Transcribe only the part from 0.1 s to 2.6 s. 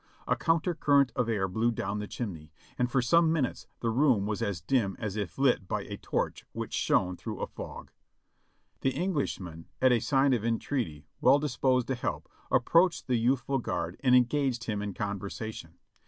A counter current of air blew down the chimney,